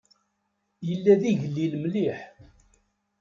Yella 0.87 1.13
d 1.21 1.23
igellil 1.31 1.73
mliḥ. 1.81 2.19